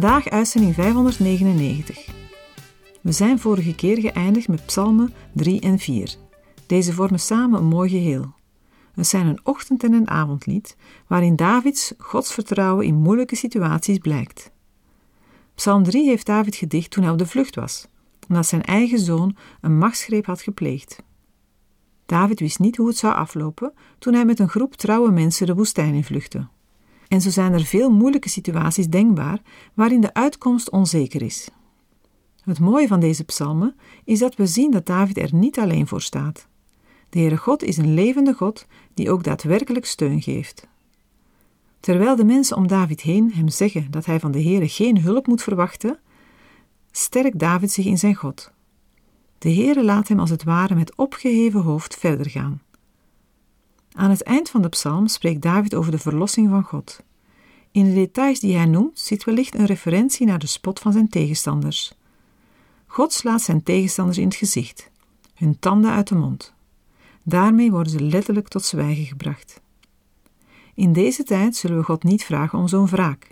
[0.00, 2.06] Vandaag uitzending 599.
[3.00, 6.16] We zijn vorige keer geëindigd met Psalmen 3 en 4.
[6.66, 8.34] Deze vormen samen een mooi geheel.
[8.94, 10.76] Het zijn een ochtend- en een avondlied
[11.06, 14.50] waarin Davids godsvertrouwen in moeilijke situaties blijkt.
[15.54, 17.86] Psalm 3 heeft David gedicht toen hij op de vlucht was,
[18.28, 21.02] omdat zijn eigen zoon een machtsgreep had gepleegd.
[22.06, 25.54] David wist niet hoe het zou aflopen toen hij met een groep trouwe mensen de
[25.54, 26.48] woestijn in vluchtte.
[27.10, 29.40] En zo zijn er veel moeilijke situaties denkbaar
[29.74, 31.48] waarin de uitkomst onzeker is.
[32.44, 36.02] Het mooie van deze psalmen is dat we zien dat David er niet alleen voor
[36.02, 36.46] staat.
[37.08, 40.68] De Heere God is een levende God die ook daadwerkelijk steun geeft.
[41.80, 45.26] Terwijl de mensen om David heen hem zeggen dat hij van de Heere geen hulp
[45.26, 45.98] moet verwachten,
[46.90, 48.52] sterkt David zich in zijn God.
[49.38, 52.62] De Heere laat hem als het ware met opgeheven hoofd verder gaan.
[53.92, 57.02] Aan het eind van de psalm spreekt David over de verlossing van God.
[57.72, 61.08] In de details die hij noemt zit wellicht een referentie naar de spot van zijn
[61.08, 61.92] tegenstanders.
[62.86, 64.90] God slaat zijn tegenstanders in het gezicht,
[65.34, 66.54] hun tanden uit de mond.
[67.24, 69.60] Daarmee worden ze letterlijk tot zwijgen gebracht.
[70.74, 73.30] In deze tijd zullen we God niet vragen om zo'n wraak,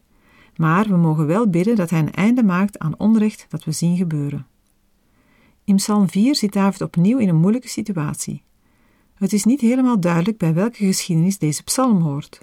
[0.56, 3.96] maar we mogen wel bidden dat Hij een einde maakt aan onrecht dat we zien
[3.96, 4.46] gebeuren.
[5.64, 8.42] In Psalm 4 zit David opnieuw in een moeilijke situatie.
[9.18, 12.40] Het is niet helemaal duidelijk bij welke geschiedenis deze psalm hoort.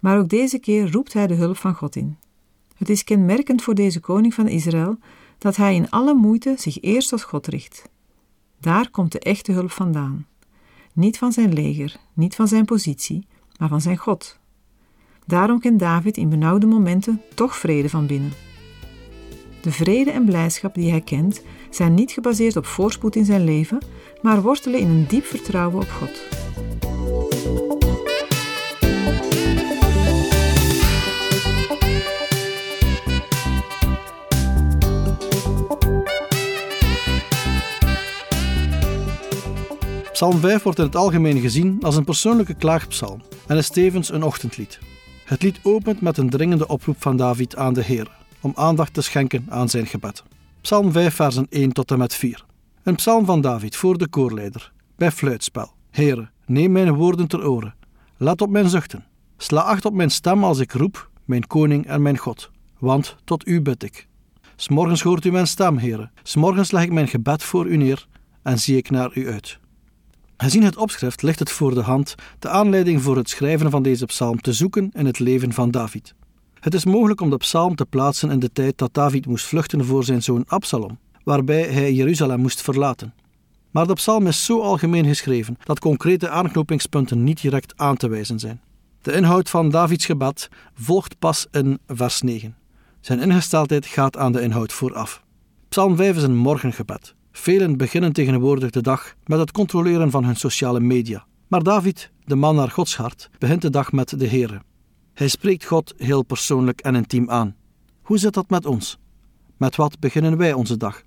[0.00, 2.16] Maar ook deze keer roept hij de hulp van God in.
[2.76, 4.98] Het is kenmerkend voor deze koning van Israël
[5.38, 7.88] dat hij in alle moeite zich eerst tot God richt.
[8.60, 10.26] Daar komt de echte hulp vandaan.
[10.92, 13.26] Niet van zijn leger, niet van zijn positie,
[13.58, 14.38] maar van zijn God.
[15.26, 18.47] Daarom kent David in benauwde momenten toch vrede van binnen.
[19.60, 23.78] De vrede en blijdschap die hij kent zijn niet gebaseerd op voorspoed in zijn leven,
[24.22, 26.22] maar wortelen in een diep vertrouwen op God.
[40.12, 44.22] Psalm 5 wordt in het algemeen gezien als een persoonlijke klaagpsalm en is tevens een
[44.22, 44.78] ochtendlied.
[45.24, 49.02] Het lied opent met een dringende oproep van David aan de Heer om aandacht te
[49.02, 50.22] schenken aan zijn gebed.
[50.60, 52.44] Psalm 5, versen 1 tot en met 4.
[52.82, 55.72] Een psalm van David voor de koorleider, bij fluitspel.
[55.90, 57.74] Heere, neem mijn woorden ter oren.
[58.16, 59.04] Let op mijn zuchten.
[59.36, 62.50] Sla acht op mijn stem als ik roep, mijn koning en mijn God.
[62.78, 64.06] Want tot u bid ik.
[64.56, 66.10] S'morgens hoort u mijn stem, Heere.
[66.22, 68.06] S'morgens leg ik mijn gebed voor u neer
[68.42, 69.58] en zie ik naar u uit.
[70.36, 74.06] Gezien het opschrift ligt het voor de hand de aanleiding voor het schrijven van deze
[74.06, 76.14] psalm te zoeken in het leven van David.
[76.60, 79.84] Het is mogelijk om de psalm te plaatsen in de tijd dat David moest vluchten
[79.84, 83.14] voor zijn zoon Absalom, waarbij hij Jeruzalem moest verlaten.
[83.70, 88.38] Maar de psalm is zo algemeen geschreven dat concrete aanknopingspunten niet direct aan te wijzen
[88.38, 88.60] zijn.
[89.02, 92.56] De inhoud van Davids gebed volgt pas in vers 9.
[93.00, 95.22] Zijn ingesteldheid gaat aan de inhoud vooraf.
[95.68, 97.14] Psalm 5 is een morgengebed.
[97.32, 101.26] Velen beginnen tegenwoordig de dag met het controleren van hun sociale media.
[101.48, 104.60] Maar David, de man naar Gods hart, begint de dag met de Heere.
[105.18, 107.56] Hij spreekt God heel persoonlijk en intiem aan.
[108.02, 108.98] Hoe zit dat met ons?
[109.56, 111.02] Met wat beginnen wij onze dag?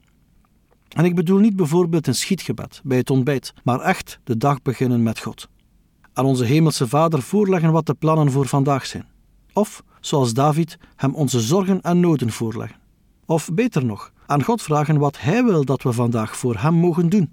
[0.90, 5.04] En ik bedoel niet bijvoorbeeld een schietgebed bij het ontbijt, maar echt de dag beginnen
[5.04, 5.50] met God.
[6.14, 9.08] Aan onze Hemelse Vader voorleggen wat de plannen voor vandaag zijn.
[9.54, 12.80] Of, zoals David, hem onze zorgen en noden voorleggen.
[13.26, 17.10] Of beter nog, aan God vragen wat Hij wil dat we vandaag voor Hem mogen
[17.10, 17.32] doen.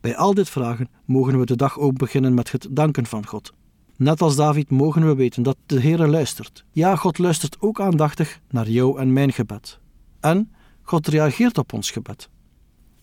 [0.00, 3.52] Bij al dit vragen mogen we de dag ook beginnen met het danken van God.
[4.02, 6.64] Net als David mogen we weten dat de Heere luistert.
[6.70, 9.80] Ja, God luistert ook aandachtig naar jou en mijn gebed.
[10.20, 10.52] En
[10.82, 12.28] God reageert op ons gebed.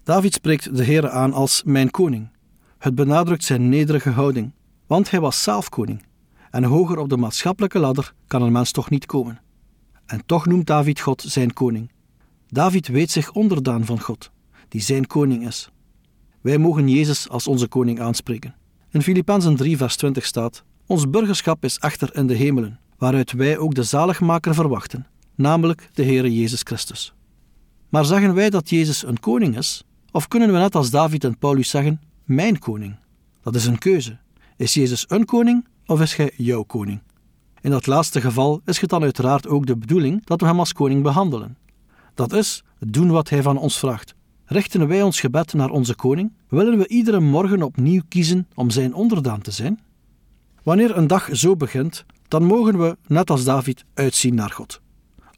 [0.04, 2.30] David spreekt de Heere aan als mijn koning.
[2.78, 4.52] Het benadrukt zijn nederige houding,
[4.88, 6.06] want hij was zelf koning.
[6.52, 9.42] En hoger op de maatschappelijke ladder kan een mens toch niet komen.
[10.06, 11.92] En toch noemt David God zijn koning.
[12.48, 14.32] David weet zich onderdaan van God,
[14.68, 15.70] die zijn koning is.
[16.42, 18.56] Wij mogen Jezus als onze koning aanspreken.
[18.90, 23.58] In Filippenzen 3, vers 20 staat: Ons burgerschap is achter in de hemelen, waaruit wij
[23.58, 27.14] ook de zaligmaker verwachten, namelijk de Heere Jezus Christus.
[27.90, 31.38] Maar zeggen wij dat Jezus een koning is, of kunnen we net als David en
[31.38, 32.96] Paulus zeggen: Mijn koning?
[33.42, 34.18] Dat is een keuze.
[34.58, 37.02] Is Jezus een koning of is hij jouw koning?
[37.62, 40.74] In dat laatste geval is het dan uiteraard ook de bedoeling dat we hem als
[40.74, 41.58] koning behandelen.
[42.14, 44.16] Dat is doen wat hij van ons vraagt.
[44.46, 46.34] Richten wij ons gebed naar onze koning?
[46.48, 49.80] Willen we iedere morgen opnieuw kiezen om zijn onderdaan te zijn?
[50.64, 54.82] Wanneer een dag zo begint, dan mogen we, net als David, uitzien naar God.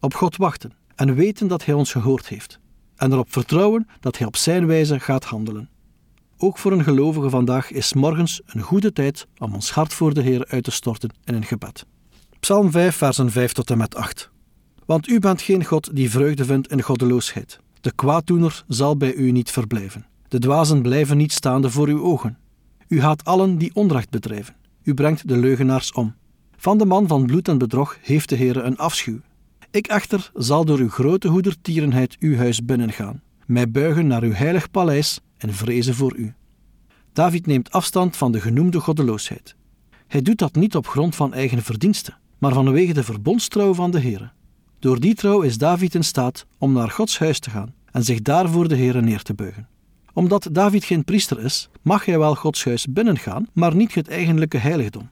[0.00, 2.58] Op God wachten en weten dat Hij ons gehoord heeft.
[2.96, 5.70] En erop vertrouwen dat Hij op Zijn wijze gaat handelen.
[6.38, 10.22] Ook voor een gelovige vandaag is morgens een goede tijd om ons hart voor de
[10.22, 11.86] Heer uit te storten in een gebed.
[12.40, 14.30] Psalm 5, versen 5 tot en met 8.
[14.86, 17.58] Want u bent geen God die vreugde vindt in goddeloosheid.
[17.80, 20.06] De kwaaddoener zal bij u niet verblijven.
[20.28, 22.38] De dwazen blijven niet staande voor uw ogen.
[22.88, 24.54] U haat allen die onrecht bedrijven.
[24.82, 26.14] U brengt de leugenaars om.
[26.56, 29.20] Van de man van bloed en bedrog heeft de Heere een afschuw.
[29.70, 34.70] Ik echter zal door uw grote hoedertierenheid uw huis binnengaan, mij buigen naar uw heilig
[34.70, 36.34] paleis en vrezen voor u.
[37.12, 39.56] David neemt afstand van de genoemde goddeloosheid.
[40.06, 44.00] Hij doet dat niet op grond van eigen verdiensten, maar vanwege de verbondstrouw van de
[44.00, 44.30] Heere.
[44.78, 48.22] Door die trouw is David in staat om naar Gods huis te gaan en zich
[48.22, 49.68] daar voor de Heere neer te buigen.
[50.12, 54.58] Omdat David geen priester is, mag hij wel Gods huis binnengaan, maar niet het eigenlijke
[54.58, 55.08] heiligdom.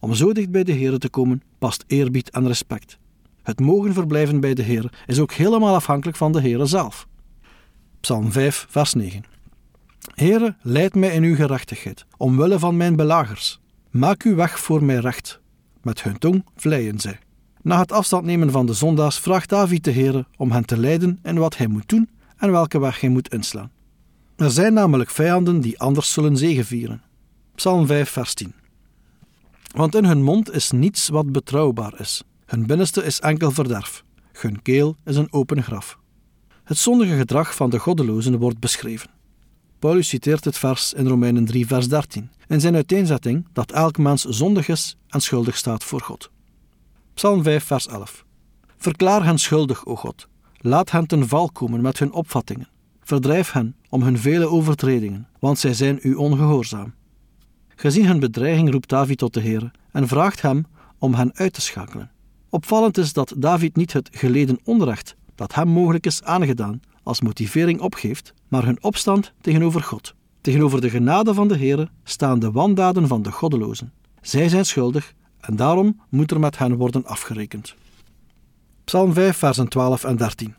[0.00, 2.98] Om zo dicht bij de Heere te komen, past eerbied en respect.
[3.42, 7.06] Het mogen verblijven bij de Heer is ook helemaal afhankelijk van de Heere zelf.
[8.00, 9.24] Psalm 5, vers 9.
[10.14, 13.60] Heere, leid mij in uw gerechtigheid, omwille van mijn belagers.
[13.90, 15.40] Maak uw weg voor mij recht.
[15.82, 17.18] Met hun tong vleien zij.
[17.62, 21.18] Na het afstand nemen van de zondaars vraagt David de Heere om hen te leiden
[21.22, 23.70] in wat hij moet doen en welke weg hij moet inslaan.
[24.36, 27.02] Er zijn namelijk vijanden die anders zullen zegevieren.
[27.54, 28.54] Psalm 5, vers 10.
[29.74, 32.22] Want in hun mond is niets wat betrouwbaar is.
[32.46, 34.04] Hun binnenste is enkel verderf.
[34.32, 35.98] Hun keel is een open graf.
[36.64, 39.10] Het zondige gedrag van de goddelozen wordt beschreven.
[39.78, 44.24] Paulus citeert het vers in Romeinen 3, vers 13, in zijn uiteenzetting dat elk mens
[44.24, 46.30] zondig is en schuldig staat voor God.
[47.14, 48.24] Psalm 5, vers 11.
[48.76, 50.28] Verklaar hen schuldig, o God.
[50.56, 52.68] Laat hen ten val komen met hun opvattingen.
[53.00, 56.94] Verdrijf hen om hun vele overtredingen, want zij zijn u ongehoorzaam.
[57.68, 60.66] Gezien hun bedreiging roept David tot de Heer en vraagt hem
[60.98, 62.10] om hen uit te schakelen.
[62.48, 67.80] Opvallend is dat David niet het geleden onrecht dat hem mogelijk is aangedaan als motivering
[67.80, 70.14] opgeeft, maar hun opstand tegenover God.
[70.40, 73.92] Tegenover de genade van de Heere staan de wandaden van de goddelozen.
[74.20, 77.74] Zij zijn schuldig en daarom moet er met hen worden afgerekend.
[78.84, 80.54] Psalm 5, versen 12 en 13.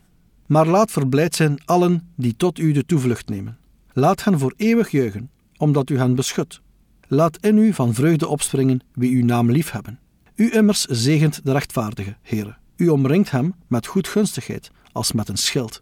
[0.45, 3.57] Maar laat verblijd zijn allen die tot u de toevlucht nemen.
[3.94, 6.62] Laat hen voor eeuwig juichen, omdat u hen beschut.
[7.07, 10.00] Laat in u van vreugde opspringen wie uw naam liefhebben.
[10.36, 12.56] U immers zegent de rechtvaardige, Heere.
[12.75, 15.81] U omringt hem met goedgunstigheid, als met een schild.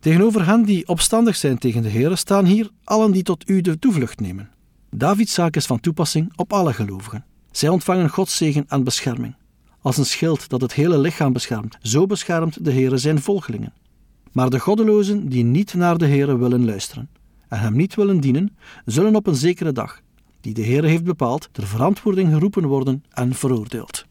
[0.00, 3.78] Tegenover hen die opstandig zijn tegen de Heere staan hier allen die tot u de
[3.78, 4.50] toevlucht nemen.
[4.90, 7.24] Davids zaak is van toepassing op alle gelovigen.
[7.50, 9.34] Zij ontvangen Gods zegen en bescherming.
[9.80, 13.72] Als een schild dat het hele lichaam beschermt, zo beschermt de Heere zijn volgelingen.
[14.32, 17.08] Maar de goddelozen die niet naar de Heere willen luisteren
[17.48, 20.00] en hem niet willen dienen, zullen op een zekere dag,
[20.40, 24.06] die de Heere heeft bepaald, ter verantwoording geroepen worden en veroordeeld.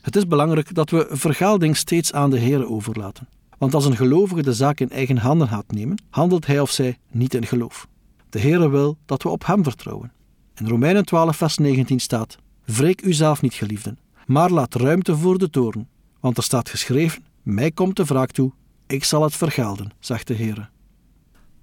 [0.00, 3.28] Het is belangrijk dat we vergelding steeds aan de Heere overlaten.
[3.58, 6.98] Want als een gelovige de zaak in eigen handen gaat nemen, handelt hij of zij
[7.10, 7.88] niet in geloof.
[8.28, 10.12] De Heere wil dat we op hem vertrouwen.
[10.54, 15.50] In Romeinen 12, vers 19 staat: Wreek uzelf niet, geliefden, maar laat ruimte voor de
[15.50, 15.88] toorn.
[16.20, 18.52] Want er staat geschreven: Mij komt de wraak toe,
[18.88, 20.68] ik zal het vergelden, zegt de Heere.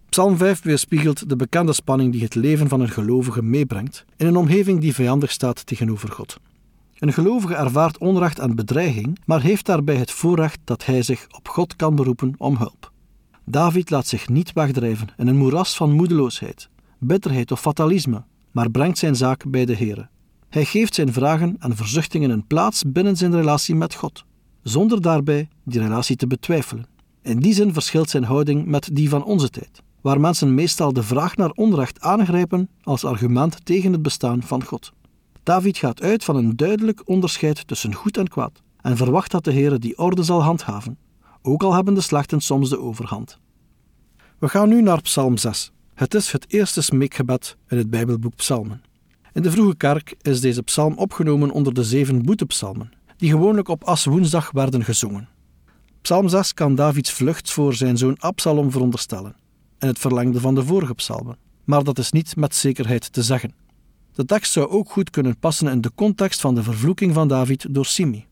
[0.09, 4.35] Psalm 5 weerspiegelt de bekende spanning die het leven van een gelovige meebrengt in een
[4.35, 6.37] omgeving die vijandig staat tegenover God.
[6.95, 11.47] Een gelovige ervaart onrecht en bedreiging, maar heeft daarbij het voorrecht dat hij zich op
[11.47, 12.91] God kan beroepen om hulp.
[13.45, 16.69] David laat zich niet wegdrijven in een moeras van moedeloosheid,
[16.99, 20.07] bitterheid of fatalisme, maar brengt zijn zaak bij de Heere.
[20.49, 24.25] Hij geeft zijn vragen en verzuchtingen een plaats binnen zijn relatie met God,
[24.63, 26.94] zonder daarbij die relatie te betwijfelen.
[27.25, 31.03] In die zin verschilt zijn houding met die van onze tijd, waar mensen meestal de
[31.03, 34.91] vraag naar onrecht aangrijpen als argument tegen het bestaan van God.
[35.43, 39.53] David gaat uit van een duidelijk onderscheid tussen goed en kwaad en verwacht dat de
[39.53, 40.97] Heere die orde zal handhaven,
[41.41, 43.39] ook al hebben de slechten soms de overhand.
[44.39, 45.71] We gaan nu naar Psalm 6.
[45.93, 48.81] Het is het eerste smeekgebed in het Bijbelboek Psalmen.
[49.33, 53.83] In de vroege kerk is deze psalm opgenomen onder de zeven boetepsalmen, die gewoonlijk op
[53.83, 55.33] Aswoensdag werden gezongen.
[56.05, 59.35] Psalm 6 kan Davids vlucht voor zijn zoon Absalom veronderstellen,
[59.77, 63.53] en het verlengde van de vorige psalmen, maar dat is niet met zekerheid te zeggen.
[64.13, 67.73] De tekst zou ook goed kunnen passen in de context van de vervloeking van David
[67.73, 68.25] door Simi.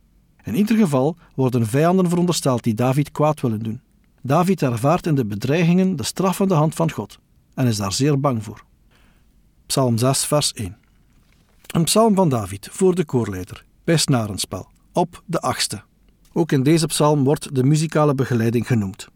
[0.44, 3.82] In ieder geval worden vijanden verondersteld die David kwaad willen doen.
[4.22, 7.20] David ervaart in de bedreigingen de straffende hand van God
[7.54, 8.64] en is daar zeer bang voor.
[9.66, 10.78] Psalm 6, vers 1.
[11.68, 15.84] Een psalm van David voor de koorleider bij snarenspel, op de achtste.
[16.34, 19.08] Ook in deze psalm wordt de muzikale begeleiding genoemd.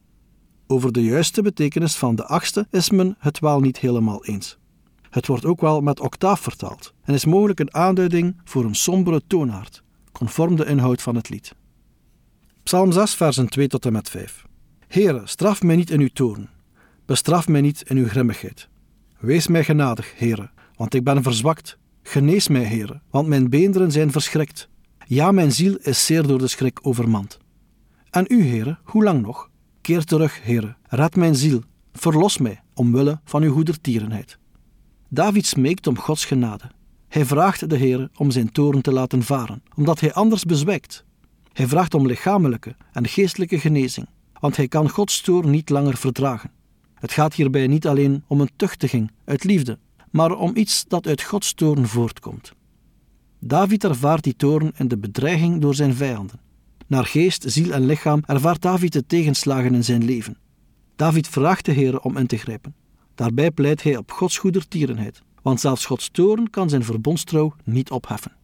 [0.67, 4.57] Over de juiste betekenis van de achtste is men het wel niet helemaal eens.
[5.09, 9.21] Het wordt ook wel met octaaf vertaald en is mogelijk een aanduiding voor een sombere
[9.27, 11.55] toonaard, conform de inhoud van het lied.
[12.63, 14.45] Psalm 6, versen 2 tot en met 5.
[14.87, 16.49] Heere, straf mij niet in uw toorn,
[17.05, 18.69] bestraf mij niet in uw grimmigheid.
[19.19, 21.77] Wees mij genadig, Heere, want ik ben verzwakt.
[22.03, 24.69] Genees mij, Heere, want mijn beenderen zijn verschrikt.
[25.09, 27.37] Ja, mijn ziel is zeer door de schrik overmand.
[28.09, 29.49] En u, Heere, hoe lang nog?
[29.81, 31.61] Keer terug, Heere, red mijn ziel,
[31.93, 34.37] verlos mij, omwille van uw goedertierenheid.
[35.09, 36.71] David smeekt om Gods genade.
[37.07, 41.05] Hij vraagt de Heere om zijn toren te laten varen, omdat hij anders bezwijkt.
[41.53, 44.07] Hij vraagt om lichamelijke en geestelijke genezing,
[44.39, 46.51] want hij kan Gods toorn niet langer verdragen.
[46.93, 49.79] Het gaat hierbij niet alleen om een tuchtiging uit liefde,
[50.11, 52.55] maar om iets dat uit Gods toorn voortkomt.
[53.39, 56.39] David ervaart die toorn in de bedreiging door zijn vijanden.
[56.87, 60.37] Naar geest, ziel en lichaam ervaart David de tegenslagen in zijn leven.
[60.95, 62.75] David vraagt de Heer om in te grijpen.
[63.15, 68.35] Daarbij pleit hij op Gods goedertierenheid, want zelfs Gods toorn kan zijn verbondstrouw niet opheffen.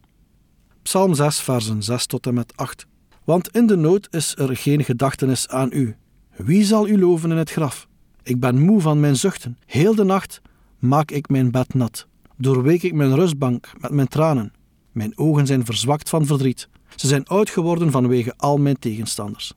[0.82, 2.86] Psalm 6, versen 6 tot en met 8.
[3.24, 5.96] Want in de nood is er geen gedachtenis aan u.
[6.36, 7.88] Wie zal u loven in het graf?
[8.22, 9.58] Ik ben moe van mijn zuchten.
[9.66, 10.40] Heel de nacht
[10.78, 12.06] maak ik mijn bed nat.
[12.36, 14.52] Doorweek ik mijn rustbank met mijn tranen.
[14.94, 16.68] Mijn ogen zijn verzwakt van verdriet.
[16.94, 19.52] Ze zijn oud geworden vanwege al mijn tegenstanders.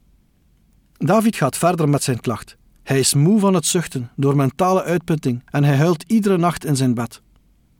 [0.97, 2.57] David gaat verder met zijn klacht.
[2.83, 6.75] Hij is moe van het zuchten door mentale uitputting en hij huilt iedere nacht in
[6.75, 7.21] zijn bed.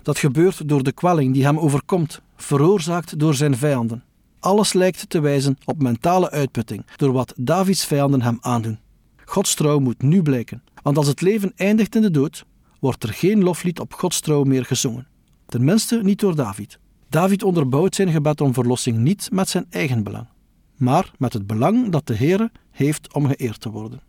[0.01, 4.03] Dat gebeurt door de kwelling die hem overkomt, veroorzaakt door zijn vijanden.
[4.39, 8.79] Alles lijkt te wijzen op mentale uitputting door wat Davids vijanden hem aandoen.
[9.25, 12.45] Gods trouw moet nu blijken, want als het leven eindigt in de dood,
[12.79, 15.07] wordt er geen loflied op Gods trouw meer gezongen.
[15.45, 16.79] Tenminste niet door David.
[17.09, 20.27] David onderbouwt zijn gebed om verlossing niet met zijn eigen belang,
[20.75, 24.01] maar met het belang dat de Heere heeft om geëerd te worden.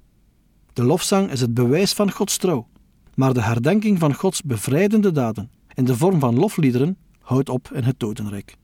[0.72, 2.66] De lofzang is het bewijs van Gods trouw,
[3.14, 7.82] maar de herdenking van Gods bevrijdende daden in de vorm van lofliederen houdt op in
[7.82, 8.56] het dodenrijk.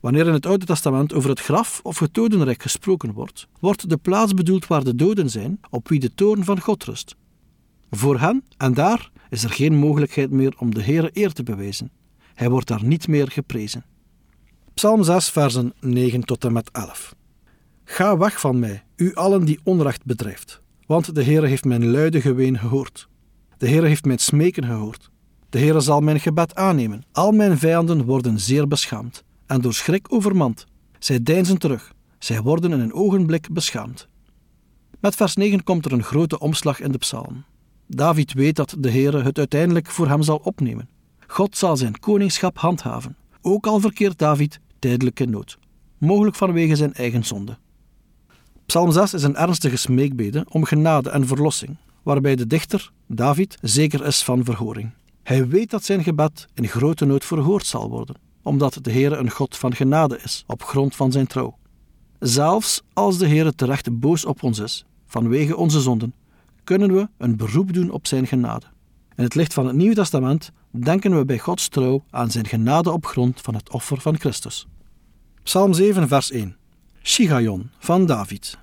[0.00, 3.96] Wanneer in het Oude Testament over het graf of het dodenrijk gesproken wordt, wordt de
[3.96, 7.16] plaats bedoeld waar de doden zijn, op wie de toorn van God rust.
[7.90, 11.90] Voor hen en daar is er geen mogelijkheid meer om de Heere eer te bewijzen.
[12.34, 13.84] Hij wordt daar niet meer geprezen.
[14.74, 17.14] Psalm 6, versen 9 tot en met 11.
[17.84, 22.20] Ga weg van mij, u allen die onrecht bedrijft, want de Heere heeft mijn luide
[22.20, 23.08] geween gehoord.
[23.56, 25.10] De Heere heeft mijn smeken gehoord.
[25.48, 27.04] De Heere zal mijn gebed aannemen.
[27.12, 30.66] Al mijn vijanden worden zeer beschaamd en door schrik overmand.
[30.98, 31.92] Zij deinzen terug.
[32.18, 34.08] Zij worden in een ogenblik beschaamd.
[35.00, 37.44] Met vers 9 komt er een grote omslag in de psalm.
[37.86, 40.88] David weet dat de Heere het uiteindelijk voor hem zal opnemen.
[41.32, 45.58] God zal zijn koningschap handhaven, ook al verkeert David tijdelijk in nood,
[45.98, 47.58] mogelijk vanwege zijn eigen zonde.
[48.66, 54.06] Psalm 6 is een ernstige smeekbede om genade en verlossing, waarbij de dichter, David, zeker
[54.06, 54.90] is van verhoring.
[55.22, 59.30] Hij weet dat zijn gebed in grote nood verhoord zal worden, omdat de Heere een
[59.30, 61.56] God van genade is, op grond van zijn trouw.
[62.18, 66.14] Zelfs als de Heere terecht boos op ons is, vanwege onze zonden,
[66.64, 68.66] kunnen we een beroep doen op zijn genade.
[69.16, 72.90] In het licht van het Nieuwe Testament denken we bij Gods trouw aan zijn genade
[72.90, 74.66] op grond van het offer van Christus.
[75.42, 76.56] Psalm 7, vers 1.
[77.02, 78.58] Shigayon van David,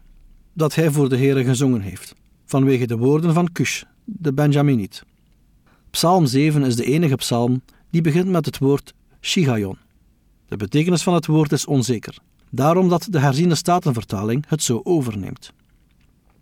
[0.53, 5.03] dat hij voor de Heere gezongen heeft, vanwege de woorden van Cush, de Benjaminiet.
[5.89, 9.77] Psalm 7 is de enige psalm die begint met het woord Shigayon.
[10.47, 12.17] De betekenis van het woord is onzeker,
[12.49, 15.51] daarom dat de herziene statenvertaling het zo overneemt.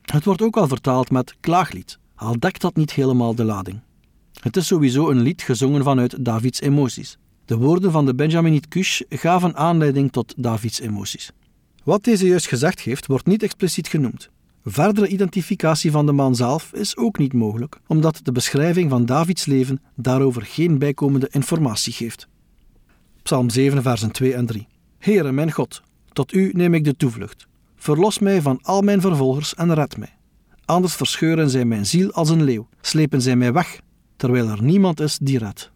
[0.01, 3.79] Het wordt ook al vertaald met klaaglied, al dekt dat niet helemaal de lading.
[4.47, 7.17] Het is sowieso een lied gezongen vanuit Davids emoties.
[7.45, 11.31] De woorden van de Benjaminit Cush gaven aanleiding tot Davids emoties.
[11.83, 14.29] Wat deze juist gezegd heeft, wordt niet expliciet genoemd.
[14.63, 19.45] Verdere identificatie van de man zelf is ook niet mogelijk, omdat de beschrijving van Davids
[19.45, 22.27] leven daarover geen bijkomende informatie geeft.
[23.23, 24.67] Psalm 7, versen 2 en 3.
[24.97, 25.81] Heere, mijn God,
[26.13, 27.47] tot u neem ik de toevlucht.
[27.75, 30.15] Verlos mij van al mijn vervolgers en red mij.
[30.65, 33.79] Anders verscheuren zij mijn ziel als een leeuw, slepen zij mij weg,
[34.17, 35.71] terwijl er niemand is die redt.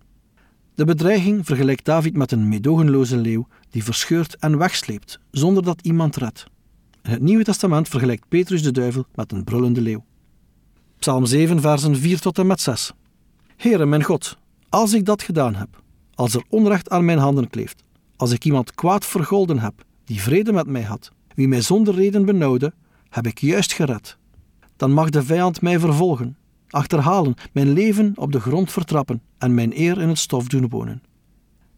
[0.76, 6.16] De bedreiging vergelijkt David met een meedogenloze leeuw die verscheurt en wegsleept zonder dat iemand
[6.16, 6.46] redt.
[7.04, 10.04] In het Nieuwe Testament vergelijkt Petrus de duivel met een brullende leeuw.
[11.00, 12.92] Psalm 7, versen 4 tot en met 6.
[13.56, 14.38] Heere, mijn God,
[14.70, 15.82] als ik dat gedaan heb,
[16.14, 17.84] als er onrecht aan mijn handen kleeft,
[18.16, 22.26] als ik iemand kwaad vergolden heb, die vrede met mij had, wie mij zonder reden
[22.26, 22.74] benauwde,
[23.10, 24.18] heb ik juist gered.
[24.76, 26.38] Dan mag de vijand mij vervolgen,
[26.72, 31.04] achterhalen, mijn leven op de grond vertrappen en mijn eer in het stof doen wonen.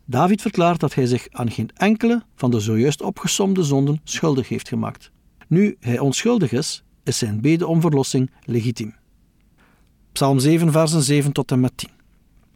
[0.05, 4.67] David verklaart dat hij zich aan geen enkele van de zojuist opgesomde zonden schuldig heeft
[4.67, 5.11] gemaakt.
[5.47, 8.95] Nu hij onschuldig is, is zijn bede om verlossing legitiem.
[10.11, 11.89] Psalm 7, versen 7 tot en met 10.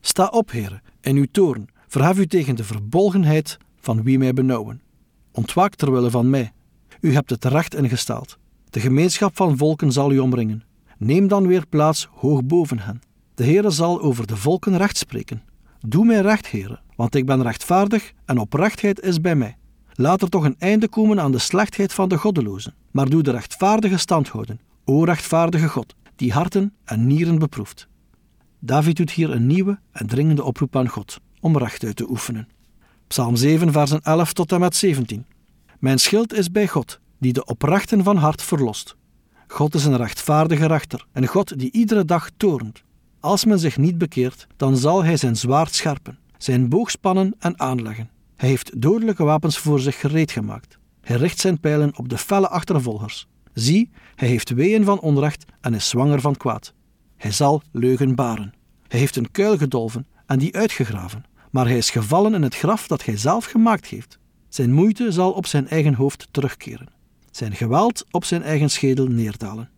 [0.02, 4.82] Sta op, heren, in uw toorn, verhef u tegen de verbolgenheid van wie mij benauwen.
[5.32, 6.52] Ontwaak terwille van mij.
[7.02, 8.38] U hebt het recht ingesteld.
[8.70, 10.64] De gemeenschap van volken zal u omringen.
[10.98, 13.02] Neem dan weer plaats hoog boven hen.
[13.34, 15.44] De Heere zal over de volken recht spreken.
[15.80, 19.58] Doe mij recht, Heere, want ik ben rechtvaardig en oprechtheid is bij mij.
[19.94, 23.32] Laat er toch een einde komen aan de slechtheid van de goddelozen, maar doe de
[23.32, 27.88] rechtvaardige stand houden, o rechtvaardige God, die harten en nieren beproeft.
[28.60, 32.48] David doet hier een nieuwe en dringende oproep aan God om recht uit te oefenen.
[33.08, 35.26] Psalm 7, versen 11 tot en met 17.
[35.80, 38.97] Mijn schild is bij God, die de oprechten van hart verlost.
[39.48, 42.84] God is een rechtvaardige rechter, een God die iedere dag toornt.
[43.20, 47.60] Als men zich niet bekeert, dan zal hij zijn zwaard scherpen, zijn boog spannen en
[47.60, 48.10] aanleggen.
[48.36, 50.78] Hij heeft dodelijke wapens voor zich gereed gemaakt.
[51.02, 53.28] Hij richt zijn pijlen op de felle achtervolgers.
[53.54, 56.74] Zie, hij heeft weeën van onrecht en is zwanger van kwaad.
[57.18, 58.54] Hij zal leugen baren.
[58.88, 62.88] Hij heeft een kuil gedolven en die uitgegraven, maar hij is gevallen in het graf
[62.88, 64.20] dat hij zelf gemaakt heeft.
[64.50, 66.88] Zijn moeite zal op zijn eigen hoofd terugkeren,
[67.38, 69.70] zijn geweld op zijn eigen schedel neerdalen.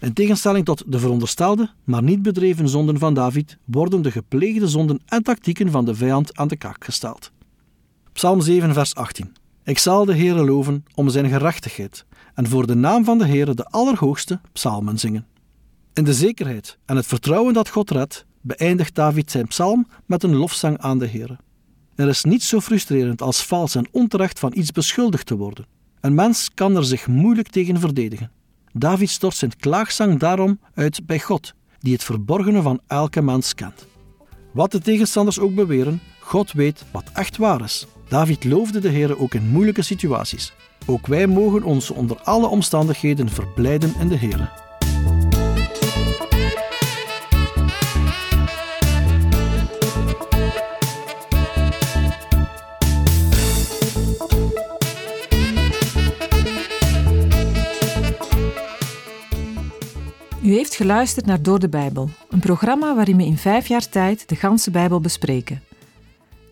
[0.00, 5.00] In tegenstelling tot de veronderstelde, maar niet bedreven zonden van David, worden de gepleegde zonden
[5.06, 7.30] en tactieken van de vijand aan de kaak gesteld.
[8.12, 9.32] Psalm 7, vers 18.
[9.64, 12.04] Ik zal de Heere loven om zijn gerechtigheid
[12.34, 15.26] en voor de naam van de Heere de Allerhoogste psalmen zingen.
[15.92, 20.36] In de zekerheid en het vertrouwen dat God redt, beëindigt David zijn psalm met een
[20.36, 21.38] lofzang aan de Heere.
[21.94, 25.66] Er is niets zo frustrerend als vals en onterecht van iets beschuldigd te worden.
[26.00, 28.30] Een mens kan er zich moeilijk tegen verdedigen.
[28.72, 33.86] David stort zijn klaagzang daarom uit bij God, die het verborgene van elke mens kent.
[34.52, 37.86] Wat de tegenstanders ook beweren, God weet wat echt waar is.
[38.08, 40.52] David loofde de Heer ook in moeilijke situaties.
[40.86, 44.67] Ook wij mogen ons onder alle omstandigheden verblijden in de Heer.
[60.58, 64.36] Heeft geluisterd naar Door de Bijbel, een programma waarin we in vijf jaar tijd de
[64.36, 65.62] ganse Bijbel bespreken.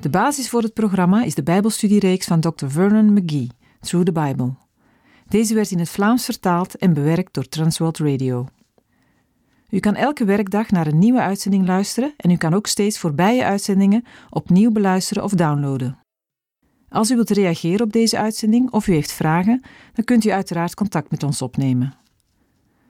[0.00, 2.66] De basis voor het programma is de Bijbelstudiereeks van Dr.
[2.66, 4.54] Vernon McGee, Through the Bible.
[5.28, 8.46] Deze werd in het Vlaams vertaald en bewerkt door Transworld Radio.
[9.70, 13.44] U kan elke werkdag naar een nieuwe uitzending luisteren en u kan ook steeds voorbije
[13.44, 15.98] uitzendingen opnieuw beluisteren of downloaden.
[16.88, 20.74] Als u wilt reageren op deze uitzending of u heeft vragen, dan kunt u uiteraard
[20.74, 22.04] contact met ons opnemen.